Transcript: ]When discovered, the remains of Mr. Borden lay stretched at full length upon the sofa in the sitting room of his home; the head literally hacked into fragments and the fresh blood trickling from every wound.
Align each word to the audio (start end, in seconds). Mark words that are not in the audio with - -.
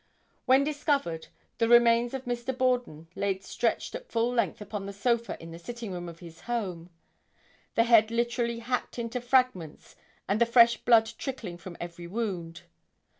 ]When 0.47 0.63
discovered, 0.63 1.27
the 1.59 1.69
remains 1.69 2.15
of 2.15 2.25
Mr. 2.25 2.57
Borden 2.57 3.07
lay 3.15 3.37
stretched 3.37 3.93
at 3.93 4.07
full 4.09 4.33
length 4.33 4.59
upon 4.59 4.87
the 4.87 4.93
sofa 4.93 5.37
in 5.39 5.51
the 5.51 5.59
sitting 5.59 5.91
room 5.91 6.09
of 6.09 6.21
his 6.21 6.39
home; 6.49 6.89
the 7.75 7.83
head 7.83 8.09
literally 8.09 8.57
hacked 8.57 8.97
into 8.97 9.21
fragments 9.21 9.95
and 10.27 10.41
the 10.41 10.47
fresh 10.47 10.77
blood 10.77 11.11
trickling 11.19 11.59
from 11.59 11.77
every 11.79 12.07
wound. 12.07 12.63